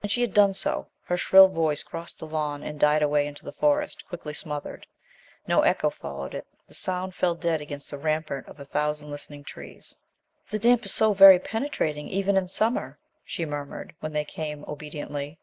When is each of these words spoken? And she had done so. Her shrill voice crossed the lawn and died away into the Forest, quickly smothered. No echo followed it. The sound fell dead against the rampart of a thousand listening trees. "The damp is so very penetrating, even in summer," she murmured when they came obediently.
And 0.00 0.10
she 0.10 0.22
had 0.22 0.32
done 0.32 0.54
so. 0.54 0.88
Her 1.04 1.18
shrill 1.18 1.48
voice 1.48 1.82
crossed 1.82 2.18
the 2.18 2.26
lawn 2.26 2.62
and 2.62 2.80
died 2.80 3.02
away 3.02 3.26
into 3.26 3.44
the 3.44 3.52
Forest, 3.52 4.08
quickly 4.08 4.32
smothered. 4.32 4.86
No 5.46 5.60
echo 5.60 5.90
followed 5.90 6.32
it. 6.32 6.46
The 6.66 6.72
sound 6.72 7.14
fell 7.14 7.34
dead 7.34 7.60
against 7.60 7.90
the 7.90 7.98
rampart 7.98 8.48
of 8.48 8.58
a 8.58 8.64
thousand 8.64 9.10
listening 9.10 9.44
trees. 9.44 9.98
"The 10.48 10.58
damp 10.58 10.86
is 10.86 10.94
so 10.94 11.12
very 11.12 11.38
penetrating, 11.38 12.08
even 12.08 12.38
in 12.38 12.48
summer," 12.48 12.98
she 13.22 13.44
murmured 13.44 13.94
when 14.00 14.14
they 14.14 14.24
came 14.24 14.64
obediently. 14.66 15.38